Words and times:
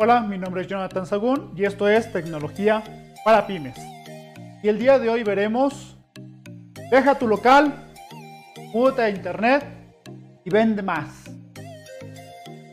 Hola, 0.00 0.20
mi 0.20 0.38
nombre 0.38 0.62
es 0.62 0.68
Jonathan 0.68 1.06
Sagún 1.06 1.52
y 1.56 1.64
esto 1.64 1.88
es 1.88 2.12
Tecnología 2.12 2.84
para 3.24 3.48
Pymes. 3.48 3.76
Y 4.62 4.68
el 4.68 4.78
día 4.78 4.96
de 4.96 5.10
hoy 5.10 5.24
veremos, 5.24 5.96
deja 6.88 7.18
tu 7.18 7.26
local, 7.26 7.74
múdate 8.72 9.02
a 9.02 9.10
internet 9.10 9.64
y 10.44 10.50
vende 10.50 10.82
más. 10.82 11.24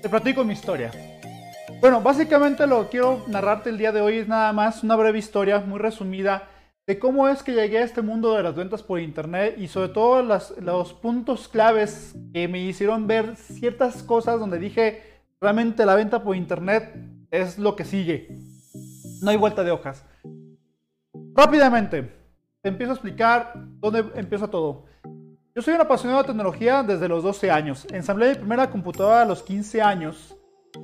Te 0.03 0.07
platico 0.07 0.43
mi 0.43 0.53
historia. 0.53 0.91
Bueno, 1.81 1.99
básicamente 1.99 2.67
lo 2.67 2.83
que 2.83 2.90
quiero 2.90 3.24
narrarte 3.26 3.71
el 3.71 3.79
día 3.79 3.92
de 3.92 4.01
hoy 4.01 4.19
es 4.19 4.28
nada 4.28 4.53
más 4.53 4.83
una 4.83 4.96
breve 4.96 5.17
historia 5.17 5.60
muy 5.62 5.79
resumida 5.79 6.44
de 6.85 6.99
cómo 6.99 7.28
es 7.28 7.42
que 7.42 7.53
llegué 7.53 7.79
a 7.79 7.85
este 7.85 8.03
mundo 8.03 8.35
de 8.35 8.44
las 8.44 8.53
ventas 8.53 8.83
por 8.83 8.99
internet 8.99 9.55
y 9.57 9.67
sobre 9.67 9.89
todo 9.89 10.21
los 10.21 10.94
puntos 10.94 11.47
claves 11.47 12.13
que 12.35 12.47
me 12.47 12.60
hicieron 12.60 13.07
ver 13.07 13.35
ciertas 13.35 14.03
cosas 14.03 14.39
donde 14.39 14.60
dije 14.60 15.01
realmente 15.42 15.87
la 15.87 15.96
venta 15.96 16.23
por 16.23 16.35
internet 16.35 17.15
es 17.41 17.58
lo 17.58 17.76
que 17.76 17.86
sigue. 17.86 18.38
No 19.22 19.32
hay 19.32 19.38
vuelta 19.38 19.64
de 19.64 19.72
hojas. 19.72 20.05
Rápidamente, 21.34 22.12
te 22.62 22.70
empiezo 22.70 22.92
a 22.92 22.96
explicar 22.96 23.54
dónde 23.55 24.05
empieza 24.16 24.48
todo. 24.48 24.86
Yo 25.54 25.62
soy 25.62 25.73
un 25.73 25.82
apasionado 25.82 26.22
de 26.22 26.28
tecnología 26.28 26.84
desde 26.84 27.08
los 27.08 27.23
12 27.23 27.50
años. 27.52 27.88
Ensamblé 27.92 28.30
mi 28.30 28.36
primera 28.36 28.70
computadora 28.70 29.22
a 29.22 29.26
los 29.26 29.42
15 29.44 29.82
años 29.82 30.36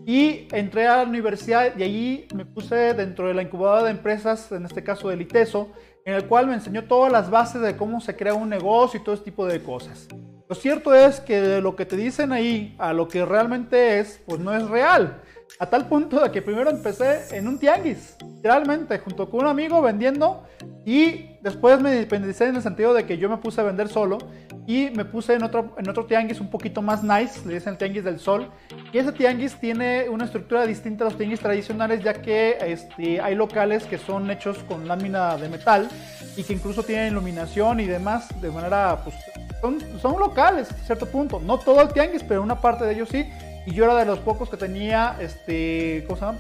y 0.06 0.48
entré 0.52 0.88
a 0.88 0.98
la 0.98 1.04
universidad 1.04 1.78
y 1.78 1.84
allí 1.84 2.28
me 2.34 2.46
puse 2.46 2.94
dentro 2.94 3.28
de 3.28 3.34
la 3.34 3.42
incubadora 3.42 3.84
de 3.84 3.92
empresas, 3.92 4.52
en 4.52 4.66
este 4.66 4.84
caso 4.84 5.10
del 5.10 5.22
ITESO, 5.22 5.70
en 6.06 6.14
el 6.14 6.26
cual 6.26 6.48
me 6.48 6.54
enseñó 6.54 6.86
todas 6.86 7.12
las 7.12 7.30
bases 7.30 7.62
de 7.62 7.76
cómo 7.76 8.00
se 8.02 8.16
crea 8.16 8.34
un 8.34 8.50
negocio 8.50 9.00
y 9.00 9.04
todo 9.04 9.16
ese 9.16 9.26
tipo 9.26 9.46
de 9.46 9.62
cosas. 9.62 10.08
Lo 10.48 10.56
cierto 10.56 10.94
es 10.94 11.20
que 11.22 11.40
de 11.40 11.62
lo 11.62 11.76
que 11.76 11.86
te 11.86 11.96
dicen 11.96 12.32
ahí 12.32 12.76
a 12.78 12.94
lo 12.94 13.08
que 13.08 13.24
realmente 13.26 14.00
es, 14.00 14.22
pues 14.26 14.40
no 14.40 14.54
es 14.54 14.68
real. 14.68 15.22
A 15.60 15.66
tal 15.68 15.88
punto 15.88 16.20
de 16.20 16.32
que 16.32 16.42
primero 16.42 16.70
empecé 16.70 17.38
en 17.38 17.48
un 17.48 17.60
tianguis, 17.60 18.16
literalmente, 18.22 18.98
junto 19.00 19.30
con 19.30 19.42
un 19.42 19.48
amigo 19.48 19.82
vendiendo 19.82 20.44
y 20.86 21.38
después 21.42 21.80
me 21.80 21.94
independicé 21.94 22.48
en 22.48 22.56
el 22.56 22.62
sentido 22.64 22.94
de 22.94 23.06
que 23.06 23.18
yo 23.18 23.30
me 23.30 23.38
puse 23.38 23.62
a 23.62 23.64
vender 23.64 23.88
solo 23.88 24.18
y 24.66 24.90
me 24.92 25.06
puse 25.06 25.34
en 25.34 25.44
otro, 25.44 25.76
en 25.78 25.90
otro 25.90 26.06
tianguis 26.06 26.40
un 26.40 26.50
poquito 26.50 26.82
más 26.82 27.04
nice, 27.04 27.46
le 27.46 27.56
dicen 27.56 27.74
el 27.74 27.78
tianguis 27.78 28.04
del 28.04 28.20
sol. 28.20 28.50
Y 28.92 28.98
ese 28.98 29.12
tianguis 29.12 29.56
tiene 29.60 30.10
una 30.10 30.26
estructura 30.26 30.66
distinta 30.66 31.04
a 31.04 31.10
los 31.10 31.18
tianguis 31.18 31.40
tradicionales 31.40 32.04
ya 32.04 32.14
que 32.14 32.58
este, 32.62 33.22
hay 33.22 33.36
locales 33.36 33.84
que 33.84 33.98
son 33.98 34.30
hechos 34.32 34.58
con 34.68 34.88
lámina 34.88 35.38
de 35.38 35.50
metal 35.50 35.90
y 36.36 36.44
que 36.44 36.54
incluso 36.54 36.84
tienen 36.84 37.12
iluminación 37.12 37.80
y 37.80 37.86
demás 37.86 38.28
de 38.42 38.50
manera, 38.50 39.02
pues, 39.04 39.16
son, 39.62 39.80
son 40.02 40.20
locales 40.20 40.72
a 40.72 40.76
cierto 40.86 41.06
punto. 41.06 41.40
No 41.40 41.58
todo 41.58 41.82
el 41.82 41.90
tianguis, 41.90 42.24
pero 42.24 42.42
una 42.42 42.60
parte 42.60 42.86
de 42.86 42.94
ellos 42.94 43.10
sí. 43.10 43.30
Y 43.66 43.74
yo 43.74 43.86
era 43.86 43.96
de 43.96 44.06
los 44.06 44.20
pocos 44.20 44.50
que 44.50 44.58
tenía, 44.58 45.18
este, 45.20 46.06
cosa, 46.08 46.36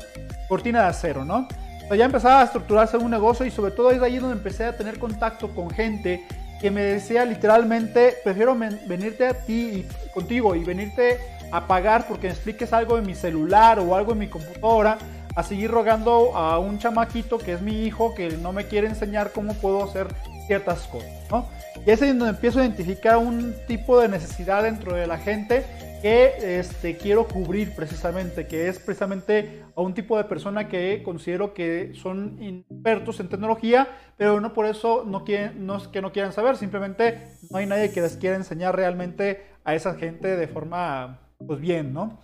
cortina 0.48 0.82
de 0.82 0.88
acero, 0.88 1.26
¿no? 1.26 1.48
ya 1.96 2.06
empezaba 2.06 2.42
a 2.42 2.44
estructurarse 2.46 2.98
un 2.98 3.12
negocio 3.12 3.46
y 3.46 3.52
sobre 3.52 3.72
todo 3.72 3.92
es 3.92 4.02
ahí 4.02 4.18
donde 4.18 4.38
empecé 4.38 4.66
a 4.66 4.78
tener 4.78 4.98
contacto 4.98 5.50
con 5.50 5.70
gente 5.70 6.26
que 6.60 6.72
me 6.72 6.82
decía 6.82 7.26
literalmente, 7.26 8.16
prefiero 8.24 8.56
venirte 8.56 9.28
a 9.28 9.34
ti 9.34 9.54
y 9.54 10.10
contigo 10.14 10.56
y 10.56 10.64
venirte 10.64 11.18
a 11.52 11.68
pagar 11.68 12.08
porque 12.08 12.28
me 12.28 12.34
expliques 12.34 12.72
algo 12.72 12.98
en 12.98 13.06
mi 13.06 13.16
celular 13.16 13.80
o 13.80 13.96
algo 13.96 14.14
en 14.14 14.20
mi 14.20 14.28
computadora, 14.28 14.98
a 15.36 15.44
seguir 15.44 15.72
rogando 15.72 16.36
a 16.36 16.60
un 16.60 16.78
chamaquito 16.78 17.38
que 17.38 17.54
es 17.54 17.62
mi 17.62 17.86
hijo 17.86 18.14
que 18.14 18.38
no 18.38 18.54
me 18.54 18.66
quiere 18.66 18.88
enseñar 18.88 19.32
cómo 19.32 19.54
puedo 19.56 19.84
hacer 19.84 20.08
ciertas 20.46 20.82
cosas, 20.84 21.10
¿no? 21.30 21.48
Y 21.86 21.90
es 21.90 22.02
ahí 22.02 22.10
donde 22.10 22.30
empiezo 22.30 22.60
a 22.60 22.64
identificar 22.64 23.18
un 23.18 23.56
tipo 23.66 24.00
de 24.00 24.08
necesidad 24.08 24.64
dentro 24.64 24.94
de 24.96 25.08
la 25.08 25.18
gente 25.18 25.66
que 26.02 26.60
este, 26.60 26.98
quiero 26.98 27.28
cubrir 27.28 27.76
precisamente, 27.76 28.48
que 28.48 28.68
es 28.68 28.80
precisamente 28.80 29.64
a 29.76 29.82
un 29.82 29.94
tipo 29.94 30.18
de 30.18 30.24
persona 30.24 30.68
que 30.68 31.04
considero 31.04 31.54
que 31.54 31.94
son 31.94 32.42
expertos 32.42 33.20
en 33.20 33.30
tecnología, 33.30 33.88
pero 34.18 34.42
no 34.42 34.54
por 34.54 34.66
eso 34.66 35.04
no, 35.06 35.24
quieren, 35.24 35.66
no 35.66 35.78
es 35.78 35.88
que 35.88 36.02
no 36.02 36.12
quieran 36.12 36.34
saber, 36.34 36.58
simplemente 36.58 37.28
no 37.50 37.58
hay 37.58 37.66
nadie 37.66 37.92
que 37.92 38.02
les 38.02 38.18
quiera 38.18 38.36
enseñar 38.36 38.75
realmente 38.75 39.44
a 39.64 39.75
esa 39.75 39.96
gente 39.96 40.36
de 40.36 40.48
forma, 40.48 41.20
pues 41.46 41.59
bien, 41.59 41.94
¿no? 41.94 42.20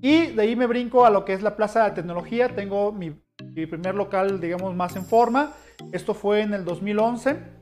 Y 0.00 0.28
de 0.28 0.42
ahí 0.42 0.56
me 0.56 0.66
brinco 0.66 1.04
a 1.04 1.10
lo 1.10 1.24
que 1.24 1.34
es 1.34 1.42
la 1.42 1.56
Plaza 1.56 1.84
de 1.84 1.90
Tecnología, 1.90 2.48
tengo 2.48 2.90
mi, 2.90 3.20
mi 3.54 3.66
primer 3.66 3.94
local, 3.94 4.40
digamos, 4.40 4.74
más 4.74 4.96
en 4.96 5.04
forma, 5.04 5.52
esto 5.92 6.14
fue 6.14 6.40
en 6.40 6.54
el 6.54 6.64
2011 6.64 7.60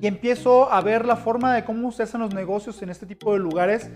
y 0.00 0.06
empiezo 0.06 0.70
a 0.72 0.80
ver 0.80 1.04
la 1.04 1.16
forma 1.16 1.54
de 1.54 1.64
cómo 1.64 1.92
se 1.92 2.02
hacen 2.02 2.20
los 2.20 2.34
negocios 2.34 2.82
en 2.82 2.90
este 2.90 3.06
tipo 3.06 3.32
de 3.32 3.38
lugares 3.38 3.90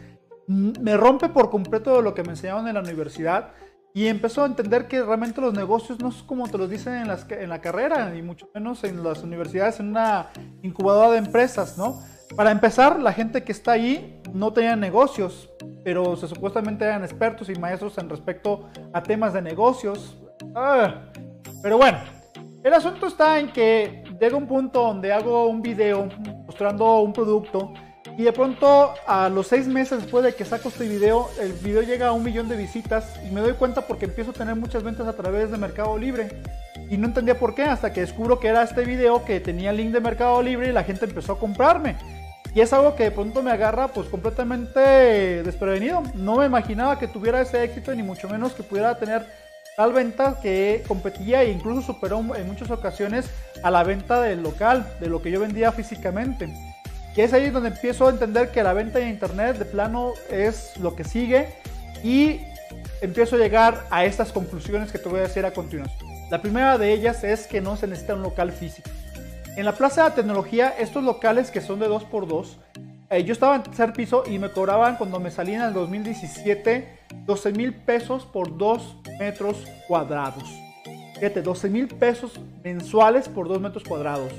me 0.46 0.96
rompe 0.96 1.28
por 1.28 1.50
completo 1.50 2.02
lo 2.02 2.14
que 2.14 2.22
me 2.22 2.30
enseñaron 2.30 2.68
en 2.68 2.74
la 2.74 2.80
universidad 2.80 3.52
y 3.96 4.08
empezó 4.08 4.42
a 4.42 4.46
entender 4.46 4.88
que 4.88 5.02
realmente 5.02 5.40
los 5.40 5.54
negocios 5.54 5.98
no 6.00 6.10
es 6.10 6.16
como 6.16 6.46
te 6.48 6.58
los 6.58 6.68
dicen 6.68 6.94
en, 6.94 7.48
la 7.48 7.60
carrera, 7.62 8.10
ni 8.10 8.20
mucho 8.20 8.46
menos 8.54 8.84
en 8.84 9.02
las 9.02 9.22
universidades, 9.22 9.80
en 9.80 9.88
una 9.88 10.28
incubadora 10.62 11.12
de 11.12 11.16
empresas, 11.16 11.78
¿no? 11.78 12.02
Para 12.36 12.50
empezar, 12.50 13.00
la 13.00 13.14
gente 13.14 13.42
que 13.42 13.52
está 13.52 13.72
ahí 13.72 14.20
no 14.34 14.52
tenía 14.52 14.76
negocios, 14.76 15.48
pero 15.82 16.14
se 16.16 16.28
supuestamente 16.28 16.84
eran 16.84 17.04
expertos 17.04 17.48
y 17.48 17.54
maestros 17.54 17.96
en 17.96 18.10
respecto 18.10 18.68
a 18.92 19.02
temas 19.02 19.32
de 19.32 19.40
negocios. 19.40 20.18
Ah, 20.54 21.06
pero 21.62 21.78
bueno, 21.78 21.96
el 22.62 22.74
asunto 22.74 23.06
está 23.06 23.38
en 23.38 23.50
que 23.50 24.04
llega 24.20 24.36
un 24.36 24.46
punto 24.46 24.82
donde 24.82 25.10
hago 25.10 25.46
un 25.46 25.62
video 25.62 26.06
mostrando 26.44 27.00
un 27.00 27.14
producto 27.14 27.72
y 28.18 28.22
de 28.22 28.32
pronto, 28.32 28.94
a 29.06 29.28
los 29.28 29.48
seis 29.48 29.66
meses 29.66 30.00
después 30.00 30.24
de 30.24 30.34
que 30.34 30.46
saco 30.46 30.70
este 30.70 30.88
video, 30.88 31.28
el 31.38 31.52
video 31.52 31.82
llega 31.82 32.08
a 32.08 32.12
un 32.12 32.24
millón 32.24 32.48
de 32.48 32.56
visitas 32.56 33.04
y 33.28 33.30
me 33.30 33.42
doy 33.42 33.52
cuenta 33.52 33.82
porque 33.82 34.06
empiezo 34.06 34.30
a 34.30 34.34
tener 34.34 34.56
muchas 34.56 34.82
ventas 34.82 35.06
a 35.06 35.12
través 35.12 35.50
de 35.50 35.58
Mercado 35.58 35.98
Libre. 35.98 36.40
Y 36.88 36.96
no 36.96 37.08
entendía 37.08 37.38
por 37.38 37.54
qué 37.54 37.64
hasta 37.64 37.92
que 37.92 38.00
descubro 38.00 38.40
que 38.40 38.48
era 38.48 38.62
este 38.62 38.84
video 38.84 39.22
que 39.24 39.40
tenía 39.40 39.70
link 39.70 39.92
de 39.92 40.00
Mercado 40.00 40.40
Libre 40.42 40.68
y 40.68 40.72
la 40.72 40.84
gente 40.84 41.04
empezó 41.04 41.32
a 41.32 41.38
comprarme. 41.38 41.96
Y 42.54 42.62
es 42.62 42.72
algo 42.72 42.96
que 42.96 43.04
de 43.04 43.10
pronto 43.10 43.42
me 43.42 43.50
agarra 43.50 43.88
pues 43.88 44.08
completamente 44.08 44.80
desprevenido. 45.42 46.02
No 46.14 46.36
me 46.36 46.46
imaginaba 46.46 46.98
que 46.98 47.08
tuviera 47.08 47.42
ese 47.42 47.64
éxito 47.64 47.94
ni 47.94 48.02
mucho 48.02 48.30
menos 48.30 48.54
que 48.54 48.62
pudiera 48.62 48.96
tener 48.96 49.26
tal 49.76 49.92
venta 49.92 50.38
que 50.40 50.82
competía 50.88 51.42
e 51.42 51.50
incluso 51.50 51.82
superó 51.82 52.20
en 52.34 52.46
muchas 52.46 52.70
ocasiones 52.70 53.28
a 53.62 53.70
la 53.70 53.84
venta 53.84 54.22
del 54.22 54.42
local, 54.42 54.86
de 55.00 55.08
lo 55.08 55.20
que 55.20 55.30
yo 55.30 55.38
vendía 55.38 55.70
físicamente. 55.70 56.48
Que 57.16 57.24
es 57.24 57.32
ahí 57.32 57.50
donde 57.50 57.70
empiezo 57.70 58.06
a 58.06 58.10
entender 58.10 58.50
que 58.52 58.62
la 58.62 58.74
venta 58.74 59.00
en 59.00 59.08
internet 59.08 59.56
de 59.56 59.64
plano 59.64 60.12
es 60.30 60.76
lo 60.78 60.94
que 60.94 61.02
sigue 61.02 61.48
y 62.04 62.42
empiezo 63.00 63.36
a 63.36 63.38
llegar 63.38 63.86
a 63.90 64.04
estas 64.04 64.32
conclusiones 64.32 64.92
que 64.92 64.98
te 64.98 65.08
voy 65.08 65.20
a 65.20 65.22
decir 65.22 65.44
a 65.46 65.50
continuación. 65.50 66.08
La 66.30 66.42
primera 66.42 66.76
de 66.76 66.92
ellas 66.92 67.24
es 67.24 67.46
que 67.46 67.62
no 67.62 67.76
se 67.78 67.86
necesita 67.86 68.14
un 68.14 68.22
local 68.22 68.52
físico. 68.52 68.90
En 69.56 69.64
la 69.64 69.72
Plaza 69.72 70.04
de 70.04 70.10
Tecnología, 70.10 70.74
estos 70.78 71.02
locales 71.02 71.50
que 71.50 71.62
son 71.62 71.80
de 71.80 71.88
2x2, 71.88 72.58
eh, 73.08 73.24
yo 73.24 73.32
estaba 73.32 73.56
en 73.56 73.62
tercer 73.62 73.94
piso 73.94 74.24
y 74.26 74.38
me 74.38 74.50
cobraban 74.50 74.96
cuando 74.96 75.18
me 75.18 75.30
salí 75.30 75.54
en 75.54 75.62
el 75.62 75.72
2017 75.72 76.96
12 77.24 77.52
mil 77.52 77.74
pesos 77.74 78.26
por 78.26 78.58
2 78.58 78.96
metros 79.18 79.64
cuadrados. 79.88 80.44
Fíjate, 81.14 81.40
12 81.40 81.70
mil 81.70 81.88
pesos 81.88 82.38
mensuales 82.62 83.28
por 83.28 83.48
2 83.48 83.60
metros 83.60 83.84
cuadrados. 83.84 84.32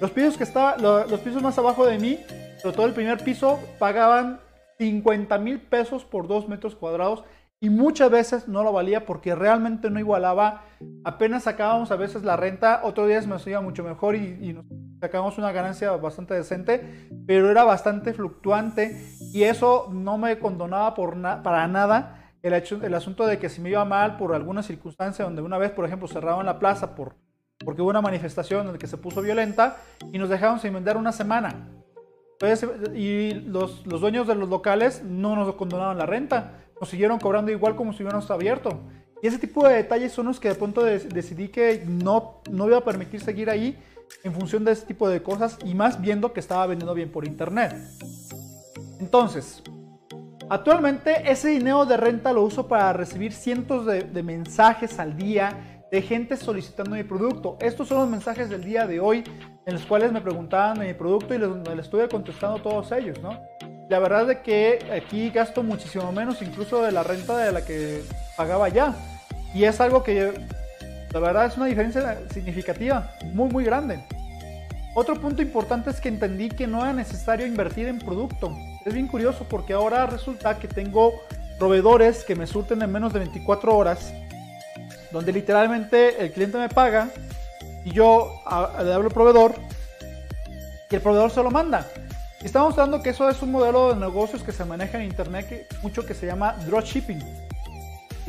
Los 0.00 0.10
pisos 0.12 0.38
que 0.38 0.44
estaba, 0.44 0.78
los 0.78 1.20
pisos 1.20 1.42
más 1.42 1.58
abajo 1.58 1.86
de 1.86 1.98
mí, 1.98 2.18
sobre 2.62 2.74
todo 2.74 2.86
el 2.86 2.94
primer 2.94 3.22
piso, 3.22 3.60
pagaban 3.78 4.40
50 4.78 5.36
mil 5.38 5.60
pesos 5.60 6.04
por 6.04 6.26
2 6.26 6.48
metros 6.48 6.74
cuadrados 6.74 7.22
y 7.60 7.68
muchas 7.68 8.10
veces 8.10 8.48
no 8.48 8.62
lo 8.62 8.72
valía 8.72 9.04
porque 9.04 9.34
realmente 9.34 9.90
no 9.90 10.00
igualaba. 10.00 10.64
Apenas 11.04 11.42
sacábamos 11.42 11.90
a 11.90 11.96
veces 11.96 12.22
la 12.22 12.38
renta, 12.38 12.80
otro 12.84 13.06
día 13.06 13.20
me 13.22 13.34
hacía 13.34 13.60
mucho 13.60 13.84
mejor 13.84 14.16
y, 14.16 14.54
nos 14.54 14.64
sacábamos 15.00 15.36
una 15.36 15.52
ganancia 15.52 15.90
bastante 15.92 16.32
decente, 16.32 17.08
pero 17.26 17.50
era 17.50 17.64
bastante 17.64 18.14
fluctuante 18.14 18.98
y 19.34 19.42
eso 19.42 19.88
no 19.92 20.16
me 20.16 20.38
condonaba 20.38 20.94
por 20.94 21.20
para 21.42 21.68
nada 21.68 22.32
el, 22.42 22.94
asunto 22.94 23.26
de 23.26 23.38
que 23.38 23.50
si 23.50 23.60
me 23.60 23.68
iba 23.68 23.84
mal 23.84 24.16
por 24.16 24.34
alguna 24.34 24.62
circunstancia 24.62 25.26
donde 25.26 25.42
una 25.42 25.58
vez, 25.58 25.72
por 25.72 25.84
ejemplo, 25.84 26.08
cerraban 26.08 26.46
la 26.46 26.58
plaza 26.58 26.94
por 26.94 27.16
porque 27.64 27.82
hubo 27.82 27.90
una 27.90 28.00
manifestación 28.00 28.66
en 28.66 28.72
la 28.72 28.78
que 28.78 28.86
se 28.86 28.96
puso 28.96 29.22
violenta 29.22 29.76
y 30.12 30.18
nos 30.18 30.28
dejaron 30.28 30.60
sin 30.60 30.72
vender 30.72 30.96
una 30.96 31.12
semana. 31.12 31.68
y 32.94 33.34
los, 33.34 33.84
dueños 33.84 34.26
de 34.26 34.34
los 34.34 34.48
locales 34.48 35.02
no 35.04 35.36
nos 35.36 35.54
condonaron 35.54 35.98
la 35.98 36.06
renta, 36.06 36.54
nos 36.80 36.88
siguieron 36.88 37.18
cobrando 37.18 37.50
igual 37.52 37.76
como 37.76 37.92
si 37.92 38.02
hubiéramos 38.02 38.30
abierto. 38.30 38.80
Y 39.22 39.26
ese 39.26 39.38
tipo 39.38 39.68
de 39.68 39.74
detalles 39.74 40.12
son 40.12 40.26
los 40.26 40.40
que 40.40 40.48
de 40.48 40.54
pronto 40.54 40.82
decidí 40.82 41.48
que 41.48 41.84
no, 41.86 42.40
no 42.50 42.66
iba 42.66 42.78
a 42.78 42.84
permitir 42.84 43.20
seguir 43.20 43.50
ahí 43.50 43.78
en 44.24 44.32
función 44.32 44.64
de 44.64 44.72
ese 44.72 44.86
tipo 44.86 45.08
de 45.08 45.22
cosas 45.22 45.58
y 45.62 45.74
más 45.74 46.00
viendo 46.00 46.32
que 46.32 46.40
estaba 46.40 46.66
vendiendo 46.66 46.94
bien 46.94 47.12
por 47.12 47.26
internet. 47.26 47.76
Entonces, 48.98 49.62
actualmente 50.48 51.30
ese 51.30 51.48
dinero 51.48 51.84
de 51.84 51.98
renta 51.98 52.32
lo 52.32 52.42
uso 52.42 52.66
para 52.66 52.94
recibir 52.94 53.34
cientos 53.34 53.84
de 53.84 54.22
mensajes 54.22 54.98
al 54.98 55.18
día 55.18 55.79
de 55.90 56.02
gente 56.02 56.36
solicitando 56.36 56.96
mi 56.96 57.04
producto. 57.04 57.56
Estos 57.60 57.88
son 57.88 57.98
los 57.98 58.08
mensajes 58.08 58.48
del 58.48 58.64
día 58.64 58.86
de 58.86 59.00
hoy 59.00 59.24
en 59.66 59.74
los 59.74 59.84
cuales 59.86 60.12
me 60.12 60.20
preguntaban 60.20 60.78
de 60.78 60.86
mi 60.86 60.94
producto 60.94 61.34
y 61.34 61.38
les, 61.38 61.48
les 61.48 61.78
estuve 61.80 62.08
contestando 62.08 62.58
todos 62.60 62.92
ellos, 62.92 63.20
¿no? 63.20 63.40
La 63.88 63.98
verdad 63.98 64.30
es 64.30 64.38
que 64.38 64.78
aquí 64.92 65.30
gasto 65.30 65.62
muchísimo 65.62 66.12
menos 66.12 66.40
incluso 66.42 66.82
de 66.82 66.92
la 66.92 67.02
renta 67.02 67.36
de 67.36 67.50
la 67.50 67.64
que 67.64 68.02
pagaba 68.36 68.68
ya. 68.68 68.94
Y 69.52 69.64
es 69.64 69.80
algo 69.80 70.04
que 70.04 70.32
la 71.12 71.18
verdad 71.18 71.46
es 71.46 71.56
una 71.56 71.66
diferencia 71.66 72.20
significativa, 72.32 73.12
muy 73.32 73.50
muy 73.50 73.64
grande. 73.64 73.98
Otro 74.94 75.20
punto 75.20 75.42
importante 75.42 75.90
es 75.90 76.00
que 76.00 76.08
entendí 76.08 76.48
que 76.50 76.66
no 76.66 76.82
era 76.82 76.92
necesario 76.92 77.46
invertir 77.46 77.88
en 77.88 77.98
producto. 77.98 78.56
Es 78.84 78.94
bien 78.94 79.08
curioso 79.08 79.46
porque 79.48 79.72
ahora 79.72 80.06
resulta 80.06 80.58
que 80.58 80.68
tengo 80.68 81.12
proveedores 81.58 82.24
que 82.24 82.34
me 82.34 82.46
surten 82.46 82.82
en 82.82 82.90
menos 82.90 83.12
de 83.12 83.20
24 83.20 83.76
horas, 83.76 84.12
donde 85.12 85.32
literalmente 85.32 86.22
el 86.22 86.32
cliente 86.32 86.58
me 86.58 86.68
paga 86.68 87.08
y 87.84 87.92
yo 87.92 88.42
le 88.82 88.92
hablo 88.92 89.08
al 89.08 89.14
proveedor 89.14 89.54
y 90.90 90.94
el 90.94 91.00
proveedor 91.00 91.30
se 91.30 91.42
lo 91.42 91.50
manda. 91.50 91.86
Y 92.42 92.46
estamos 92.46 92.72
hablando 92.72 93.02
que 93.02 93.10
eso 93.10 93.28
es 93.28 93.42
un 93.42 93.52
modelo 93.52 93.92
de 93.92 94.00
negocios 94.00 94.42
que 94.42 94.52
se 94.52 94.64
maneja 94.64 94.98
en 94.98 95.04
internet 95.04 95.66
mucho 95.82 96.06
que 96.06 96.14
se 96.14 96.26
llama 96.26 96.54
dropshipping. 96.66 97.20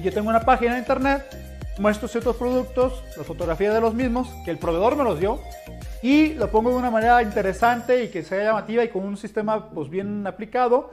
Yo 0.04 0.12
tengo 0.12 0.30
una 0.30 0.42
página 0.42 0.74
de 0.74 0.80
internet, 0.80 1.24
muestro 1.80 2.08
ciertos 2.08 2.36
productos, 2.36 3.04
la 3.16 3.24
fotografía 3.24 3.74
de 3.74 3.80
los 3.80 3.94
mismos, 3.94 4.30
que 4.44 4.52
el 4.52 4.58
proveedor 4.58 4.96
me 4.96 5.04
los 5.04 5.20
dio, 5.20 5.40
y 6.02 6.34
lo 6.34 6.50
pongo 6.50 6.72
de 6.72 6.78
una 6.78 6.90
manera 6.90 7.22
interesante 7.22 8.04
y 8.04 8.10
que 8.10 8.24
sea 8.24 8.44
llamativa 8.44 8.84
y 8.84 8.90
con 8.90 9.04
un 9.04 9.18
sistema 9.18 9.70
pues 9.70 9.90
bien 9.90 10.26
aplicado 10.26 10.90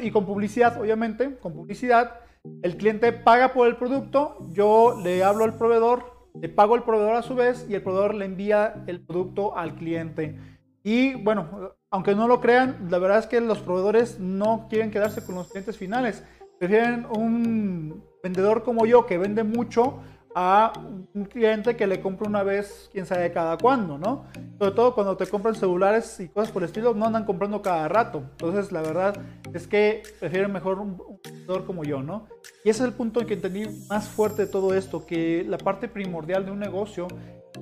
y, 0.00 0.10
con 0.10 0.26
publicidad, 0.26 0.78
obviamente, 0.78 1.36
con 1.38 1.54
publicidad. 1.54 2.20
El 2.62 2.76
cliente 2.76 3.12
paga 3.12 3.54
por 3.54 3.66
el 3.66 3.76
producto, 3.76 4.46
yo 4.50 5.00
le 5.02 5.24
hablo 5.24 5.44
al 5.44 5.56
proveedor, 5.56 6.28
le 6.34 6.50
pago 6.50 6.74
al 6.74 6.84
proveedor 6.84 7.14
a 7.14 7.22
su 7.22 7.34
vez 7.34 7.66
y 7.68 7.74
el 7.74 7.82
proveedor 7.82 8.14
le 8.14 8.26
envía 8.26 8.84
el 8.86 9.00
producto 9.00 9.56
al 9.56 9.74
cliente. 9.76 10.38
Y 10.82 11.14
bueno, 11.14 11.72
aunque 11.90 12.14
no 12.14 12.28
lo 12.28 12.42
crean, 12.42 12.88
la 12.90 12.98
verdad 12.98 13.20
es 13.20 13.26
que 13.26 13.40
los 13.40 13.60
proveedores 13.60 14.20
no 14.20 14.66
quieren 14.68 14.90
quedarse 14.90 15.24
con 15.24 15.36
los 15.36 15.48
clientes 15.48 15.78
finales. 15.78 16.22
Prefieren 16.58 17.06
un 17.06 18.04
vendedor 18.22 18.64
como 18.64 18.84
yo 18.84 19.06
que 19.06 19.16
vende 19.16 19.44
mucho 19.44 20.02
a 20.34 20.72
un 21.14 21.24
cliente 21.26 21.76
que 21.76 21.86
le 21.86 22.00
compra 22.00 22.28
una 22.28 22.42
vez, 22.42 22.88
quién 22.92 23.06
sabe 23.06 23.30
cada 23.32 23.56
cuándo, 23.56 23.98
¿no? 23.98 24.24
Sobre 24.58 24.72
todo 24.72 24.94
cuando 24.94 25.16
te 25.16 25.26
compran 25.26 25.54
celulares 25.54 26.18
y 26.18 26.28
cosas 26.28 26.50
por 26.50 26.62
el 26.62 26.68
estilo, 26.68 26.92
no 26.92 27.06
andan 27.06 27.24
comprando 27.24 27.62
cada 27.62 27.88
rato. 27.88 28.24
Entonces, 28.32 28.72
la 28.72 28.82
verdad 28.82 29.16
es 29.52 29.68
que 29.68 30.02
prefieren 30.18 30.52
mejor 30.52 30.80
un, 30.80 30.98
vendedor 31.24 31.64
como 31.64 31.84
yo, 31.84 32.02
¿no? 32.02 32.26
Y 32.64 32.70
ese 32.70 32.82
es 32.82 32.88
el 32.88 32.94
punto 32.94 33.20
en 33.20 33.26
que 33.26 33.34
entendí 33.34 33.64
más 33.88 34.08
fuerte 34.08 34.46
de 34.46 34.50
todo 34.50 34.74
esto, 34.74 35.06
que 35.06 35.44
la 35.48 35.58
parte 35.58 35.88
primordial 35.88 36.44
de 36.44 36.50
un 36.50 36.58
negocio, 36.58 37.06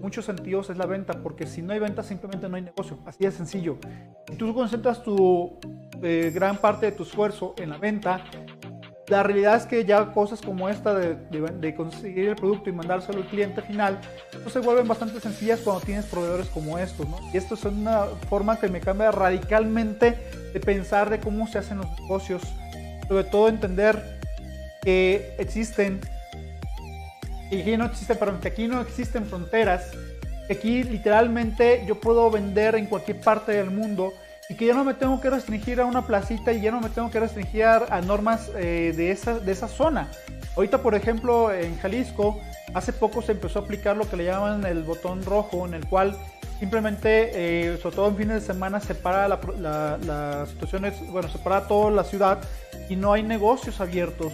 muchos 0.00 0.24
sentidos, 0.24 0.70
es 0.70 0.78
la 0.78 0.86
venta, 0.86 1.22
porque 1.22 1.46
si 1.46 1.60
no 1.60 1.74
hay 1.74 1.78
venta, 1.78 2.02
simplemente 2.02 2.48
no 2.48 2.56
hay 2.56 2.62
negocio. 2.62 2.98
Así 3.04 3.24
de 3.24 3.32
sencillo. 3.32 3.76
Si 4.28 4.36
tú 4.36 4.54
concentras 4.54 5.02
tu 5.02 5.58
eh, 6.02 6.32
gran 6.34 6.56
parte 6.56 6.86
de 6.86 6.92
tu 6.92 7.02
esfuerzo 7.02 7.54
en 7.58 7.70
la 7.70 7.76
venta, 7.76 8.24
la 9.12 9.22
realidad 9.22 9.56
es 9.56 9.66
que 9.66 9.84
ya 9.84 10.06
cosas 10.14 10.40
como 10.40 10.70
esta 10.70 10.94
de, 10.94 11.74
conseguir 11.74 12.30
el 12.30 12.36
producto 12.36 12.70
y 12.70 12.72
mandárselo 12.72 13.18
al 13.18 13.26
cliente 13.26 13.60
final, 13.60 14.00
pues 14.42 14.54
se 14.54 14.60
vuelven 14.60 14.88
bastante 14.88 15.20
sencillas 15.20 15.60
cuando 15.60 15.84
tienes 15.84 16.06
proveedores 16.06 16.46
como 16.48 16.78
estos, 16.78 17.06
¿no? 17.06 17.18
Y 17.30 17.36
esto 17.36 17.54
es 17.54 17.64
una 17.64 18.06
forma 18.30 18.58
que 18.58 18.68
me 18.68 18.80
cambia 18.80 19.10
radicalmente 19.10 20.16
de 20.54 20.60
pensar 20.60 21.10
de 21.10 21.20
cómo 21.20 21.46
se 21.46 21.58
hacen 21.58 21.76
los 21.76 22.00
negocios, 22.00 22.40
sobre 23.06 23.24
todo 23.24 23.48
entender 23.48 24.18
que 24.82 25.34
existen, 25.38 26.00
y 27.50 27.60
aquí 27.60 27.76
no 27.76 27.84
existen, 27.84 28.16
perdón, 28.16 28.40
que 28.40 28.48
aquí 28.48 28.66
no 28.66 28.80
existen 28.80 29.26
fronteras, 29.26 29.90
que 30.46 30.54
aquí 30.54 30.84
literalmente 30.84 31.84
yo 31.86 32.00
puedo 32.00 32.30
vender 32.30 32.76
en 32.76 32.86
cualquier 32.86 33.20
parte 33.20 33.52
del 33.52 33.70
mundo 33.70 34.14
y 34.48 34.54
que 34.54 34.66
ya 34.66 34.74
no 34.74 34.84
me 34.84 34.94
tengo 34.94 35.20
que 35.20 35.30
restringir 35.30 35.80
a 35.80 35.86
una 35.86 36.06
placita 36.06 36.52
y 36.52 36.60
ya 36.60 36.70
no 36.70 36.80
me 36.80 36.88
tengo 36.88 37.10
que 37.10 37.20
restringir 37.20 37.64
a 37.64 38.00
normas 38.00 38.50
eh, 38.56 38.92
de, 38.96 39.10
esa, 39.10 39.38
de 39.38 39.52
esa 39.52 39.68
zona. 39.68 40.08
Ahorita, 40.56 40.82
por 40.82 40.94
ejemplo, 40.94 41.52
en 41.52 41.78
Jalisco, 41.78 42.40
hace 42.74 42.92
poco 42.92 43.22
se 43.22 43.32
empezó 43.32 43.60
a 43.60 43.62
aplicar 43.62 43.96
lo 43.96 44.08
que 44.08 44.16
le 44.16 44.24
llaman 44.24 44.66
el 44.66 44.82
botón 44.82 45.24
rojo, 45.24 45.66
en 45.66 45.74
el 45.74 45.86
cual 45.86 46.16
simplemente, 46.58 47.30
eh, 47.34 47.78
sobre 47.78 47.96
todo 47.96 48.08
en 48.08 48.16
fines 48.16 48.34
de 48.42 48.52
semana, 48.52 48.78
separa 48.80 49.28
la, 49.28 49.40
la, 49.58 49.98
las 49.98 50.50
situaciones, 50.50 50.94
bueno, 51.10 51.28
separa 51.28 51.66
toda 51.66 51.90
la 51.90 52.04
ciudad 52.04 52.38
y 52.88 52.96
no 52.96 53.12
hay 53.12 53.22
negocios 53.22 53.80
abiertos 53.80 54.32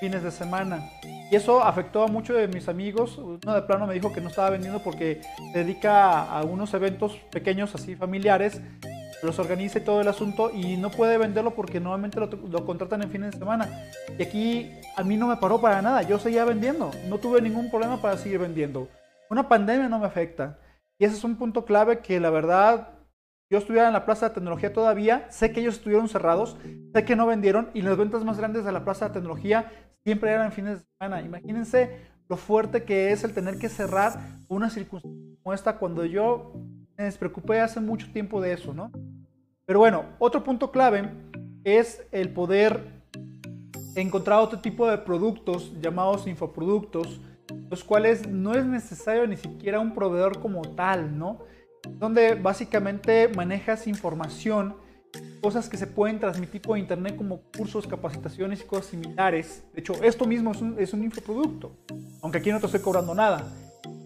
fines 0.00 0.22
de 0.22 0.30
semana. 0.30 0.90
Y 1.30 1.36
eso 1.36 1.62
afectó 1.62 2.02
a 2.02 2.08
muchos 2.08 2.36
de 2.36 2.48
mis 2.48 2.68
amigos. 2.68 3.16
Uno 3.16 3.54
de 3.54 3.62
plano 3.62 3.86
me 3.86 3.94
dijo 3.94 4.12
que 4.12 4.20
no 4.20 4.28
estaba 4.28 4.50
vendiendo 4.50 4.82
porque 4.82 5.22
se 5.52 5.58
dedica 5.58 6.24
a 6.24 6.42
unos 6.42 6.74
eventos 6.74 7.16
pequeños, 7.30 7.74
así 7.74 7.94
familiares, 7.94 8.60
los 9.22 9.38
organiza 9.38 9.78
y 9.78 9.82
todo 9.82 10.00
el 10.00 10.08
asunto 10.08 10.50
y 10.52 10.76
no 10.76 10.90
puede 10.90 11.16
venderlo 11.16 11.52
porque 11.54 11.80
normalmente 11.80 12.18
lo, 12.20 12.66
contratan 12.66 13.02
en 13.02 13.10
fines 13.10 13.32
de 13.32 13.38
semana. 13.38 13.68
Y 14.18 14.22
aquí 14.22 14.70
a 14.96 15.04
mí 15.04 15.16
no 15.16 15.28
me 15.28 15.36
paró 15.36 15.60
para 15.60 15.80
nada, 15.80 16.02
yo 16.02 16.18
seguía 16.18 16.44
vendiendo, 16.44 16.90
no 17.08 17.18
tuve 17.18 17.40
ningún 17.40 17.70
problema 17.70 18.00
para 18.00 18.16
seguir 18.16 18.38
vendiendo. 18.38 18.88
Una 19.30 19.48
pandemia 19.48 19.88
no 19.88 19.98
me 19.98 20.06
afecta. 20.06 20.58
Y 20.98 21.04
ese 21.04 21.16
es 21.16 21.24
un 21.24 21.36
punto 21.36 21.64
clave 21.64 22.00
que 22.00 22.20
la 22.20 22.30
verdad 22.30 22.88
yo 23.50 23.58
estuviera 23.58 23.86
en 23.86 23.92
la 23.92 24.04
plaza 24.04 24.28
de 24.28 24.34
tecnología 24.34 24.72
todavía, 24.72 25.26
sé 25.30 25.52
que 25.52 25.60
ellos 25.60 25.74
estuvieron 25.74 26.08
cerrados, 26.08 26.56
sé 26.94 27.04
que 27.04 27.16
no 27.16 27.26
vendieron 27.26 27.70
y 27.74 27.82
las 27.82 27.96
ventas 27.96 28.24
más 28.24 28.38
grandes 28.38 28.64
de 28.64 28.72
la 28.72 28.84
plaza 28.84 29.08
de 29.08 29.14
tecnología 29.14 29.70
siempre 30.04 30.30
eran 30.30 30.46
en 30.46 30.52
fines 30.52 30.78
de 30.78 30.84
semana. 30.98 31.22
Imagínense 31.22 31.98
lo 32.28 32.36
fuerte 32.36 32.84
que 32.84 33.12
es 33.12 33.24
el 33.24 33.34
tener 33.34 33.58
que 33.58 33.68
cerrar 33.68 34.18
una 34.48 34.70
circunstancia 34.70 35.20
como 35.42 35.54
esta 35.54 35.76
cuando 35.76 36.04
yo 36.04 36.54
me 36.96 37.04
despreocupé 37.04 37.60
hace 37.60 37.80
mucho 37.80 38.10
tiempo 38.12 38.40
de 38.40 38.52
eso, 38.52 38.72
¿no? 38.72 38.90
Pero 39.72 39.80
bueno, 39.80 40.04
otro 40.18 40.44
punto 40.44 40.70
clave 40.70 41.08
es 41.64 42.02
el 42.12 42.28
poder 42.28 42.92
encontrar 43.94 44.40
otro 44.40 44.60
tipo 44.60 44.86
de 44.86 44.98
productos 44.98 45.72
llamados 45.80 46.26
infoproductos, 46.26 47.22
los 47.70 47.82
cuales 47.82 48.28
no 48.28 48.52
es 48.54 48.66
necesario 48.66 49.26
ni 49.26 49.38
siquiera 49.38 49.80
un 49.80 49.94
proveedor 49.94 50.40
como 50.40 50.60
tal, 50.60 51.16
¿no? 51.16 51.38
Donde 51.88 52.34
básicamente 52.34 53.28
manejas 53.28 53.86
información, 53.86 54.76
cosas 55.40 55.70
que 55.70 55.78
se 55.78 55.86
pueden 55.86 56.20
transmitir 56.20 56.60
por 56.60 56.76
internet 56.76 57.16
como 57.16 57.40
cursos, 57.56 57.86
capacitaciones 57.86 58.60
y 58.60 58.64
cosas 58.64 58.84
similares. 58.88 59.64
De 59.72 59.80
hecho, 59.80 59.94
esto 60.02 60.26
mismo 60.26 60.50
es 60.50 60.60
un, 60.60 60.76
es 60.78 60.92
infoproducto, 60.92 61.78
aunque 62.20 62.36
aquí 62.36 62.52
no 62.52 62.60
te 62.60 62.66
estoy 62.66 62.82
cobrando 62.82 63.14
nada. 63.14 63.50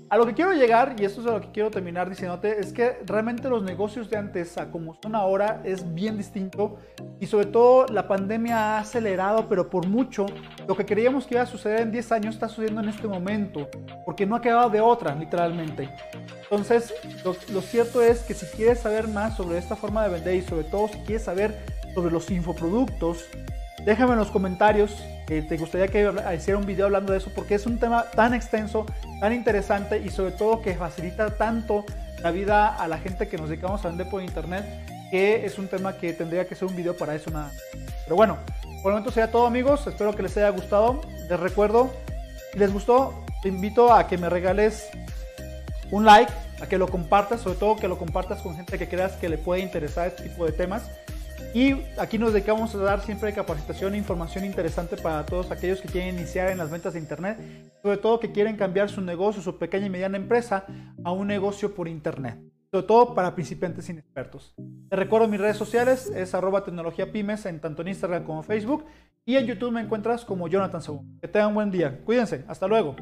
A 0.09 0.17
lo 0.17 0.25
que 0.25 0.35
quiero 0.35 0.53
llegar, 0.53 0.95
y 0.99 1.05
esto 1.05 1.21
es 1.21 1.27
a 1.27 1.33
lo 1.33 1.41
que 1.41 1.51
quiero 1.51 1.69
terminar 1.69 2.09
diciéndote, 2.09 2.61
es 2.61 2.73
que 2.73 2.99
realmente 3.07 3.49
los 3.49 3.65
negocios 3.65 4.09
de 4.09 4.17
antes 4.17 4.57
a 4.57 4.71
como 4.71 4.95
son 5.03 5.17
ahora 5.17 5.61
es 5.65 5.95
bien 5.95 6.17
distinto 6.17 6.77
y 7.19 7.27
sobre 7.27 7.47
todo 7.47 7.87
la 7.87 8.07
pandemia 8.07 8.57
ha 8.57 8.79
acelerado, 8.79 9.49
pero 9.49 9.69
por 9.69 9.89
mucho, 9.89 10.27
lo 10.69 10.77
que 10.77 10.87
creíamos 10.87 11.27
que 11.27 11.35
iba 11.35 11.43
a 11.43 11.47
suceder 11.47 11.81
en 11.81 11.91
10 11.91 12.13
años 12.13 12.35
está 12.37 12.49
sucediendo 12.49 12.83
en 12.83 12.89
este 12.89 13.09
momento, 13.09 13.69
porque 14.05 14.27
no 14.27 14.37
ha 14.37 14.41
quedado 14.41 14.71
de 14.71 14.81
otra, 14.81 15.13
literalmente. 15.17 15.91
Entonces, 16.43 16.95
lo, 17.25 17.35
lo 17.53 17.61
cierto 17.61 18.01
es 18.01 18.21
que 18.23 18.35
si 18.35 18.47
quieres 18.55 18.79
saber 18.79 19.09
más 19.09 19.37
sobre 19.37 19.59
esta 19.59 19.75
forma 19.75 20.05
de 20.05 20.11
vender 20.11 20.37
y 20.37 20.43
sobre 20.43 20.65
todo 20.65 20.87
si 20.87 20.99
quieres 20.99 21.25
saber 21.25 21.59
sobre 21.95 22.13
los 22.13 22.31
infoproductos, 22.31 23.25
déjame 23.87 24.13
en 24.13 24.19
los 24.19 24.31
comentarios 24.31 25.03
que 25.27 25.41
te 25.43 25.57
gustaría 25.57 25.89
que 25.89 26.13
hiciera 26.37 26.59
un 26.59 26.67
video 26.67 26.87
hablando 26.87 27.13
de 27.13 27.19
eso 27.19 27.31
porque 27.35 27.55
es 27.55 27.65
un 27.67 27.79
tema 27.79 28.05
tan 28.15 28.35
extenso, 28.35 28.85
tan 29.21 29.33
interesante 29.33 30.03
y 30.05 30.11
sobre 30.11 30.33
todo 30.33 30.61
que 30.61 30.75
facilita 30.75 31.31
tanto 31.31 31.87
la 32.21 32.33
vida 32.33 32.75
a 32.75 32.89
la 32.89 32.99
gente 32.99 33.29
que 33.29 33.39
nos 33.39 33.49
dedicamos 33.49 33.85
a 33.85 33.89
vender 33.89 34.09
por 34.11 34.23
internet 34.23 34.65
que 35.11 35.47
es 35.47 35.57
un 35.59 35.69
tema 35.69 35.97
que 35.97 36.13
tendría 36.13 36.49
que 36.49 36.57
ser 36.57 36.67
un 36.67 36.75
video 36.75 36.97
para 36.97 37.15
eso 37.15 37.31
nada. 37.31 37.53
Pero 38.05 38.17
bueno, 38.17 38.39
por 38.83 38.91
el 38.91 38.99
momento 38.99 39.13
sería 39.13 39.31
todo 39.31 39.47
amigos, 39.47 39.87
espero 39.87 40.15
que 40.15 40.23
les 40.23 40.37
haya 40.37 40.49
gustado. 40.51 41.01
Les 41.29 41.39
recuerdo, 41.39 41.93
si 42.53 42.59
les 42.59 42.73
gustó, 42.73 43.15
te 43.41 43.49
invito 43.49 43.93
a 43.93 44.09
que 44.09 44.19
me 44.19 44.29
regales 44.29 44.89
un 45.93 46.05
like, 46.05 46.33
a 46.61 46.67
que 46.67 46.77
lo 46.77 46.89
compartas, 46.89 47.41
sobre 47.41 47.57
todo 47.57 47.77
que 47.77 47.87
lo 47.87 47.99
compartas 47.99 48.43
con 48.43 48.57
gente 48.57 48.79
que 48.79 48.89
creas 48.89 49.13
que 49.13 49.29
le 49.29 49.39
puede 49.39 49.61
interesar 49.61 50.09
este 50.09 50.25
tipo 50.25 50.45
de 50.45 50.51
temas. 50.51 50.83
Y 51.55 51.75
aquí 51.99 52.19
nos 52.19 52.33
dedicamos 52.33 52.75
a 52.75 52.79
dar 52.79 53.01
siempre 53.01 53.33
capacitación 53.33 53.95
e 53.95 53.99
información 53.99 54.45
interesante 54.45 54.97
para 54.97 55.25
todos 55.25 55.51
aquellos 55.51 55.81
que 55.81 55.89
quieren 55.89 56.17
iniciar 56.17 56.51
en 56.51 56.59
las 56.59 56.71
ventas 56.71 56.93
de 56.93 57.01
Internet, 57.01 57.39
sobre 57.83 57.97
todo 57.97 58.21
que 58.21 58.33
quieren 58.33 58.57
cambiar 58.57 58.91
su 58.91 59.01
negocio, 59.01 59.41
su 59.41 59.59
pequeña 59.59 59.87
y 59.87 59.91
mediana 59.91 60.17
empresa, 60.17 60.67
a 61.03 61.13
un 61.13 61.27
negocio 61.27 61.75
por 61.75 61.89
Internet. 61.89 62.39
Sobre 62.71 62.87
todo 62.87 63.15
para 63.15 63.35
principiantes 63.35 63.89
inexpertos. 63.89 64.55
Te 64.91 64.97
recuerdo 64.97 65.29
mis 65.29 65.41
redes 65.41 65.57
sociales, 65.57 66.13
es 66.15 66.35
arroba 66.35 66.65
tecnología 66.65 67.11
pymes 67.11 67.47
en 67.47 67.61
tanto 67.61 67.83
en 67.83 67.89
Instagram 67.89 68.25
como 68.25 68.43
Facebook 68.43 68.85
y 69.25 69.37
en 69.37 69.47
YouTube 69.47 69.73
me 69.73 69.81
encuentras 69.81 70.25
como 70.25 70.49
Jonathan 70.49 70.83
Según. 70.83 71.19
Que 71.21 71.29
tengan 71.29 71.55
buen 71.55 71.71
día. 71.71 72.01
Cuídense. 72.05 72.45
Hasta 72.49 72.69
luego. 72.69 72.97